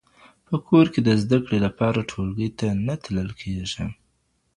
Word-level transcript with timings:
په 0.47 0.55
کور 0.67 0.85
کي 0.93 0.99
د 1.03 1.09
زده 1.23 1.37
کړي 1.45 1.59
لپاره 1.67 2.07
ټولګي 2.11 2.49
ته 2.59 2.67
نه 2.85 2.95
تلل 3.03 3.29
کېږي. 3.41 3.83